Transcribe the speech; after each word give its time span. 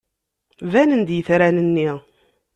Banen-d 0.71 1.09
yitran-nni. 1.15 1.89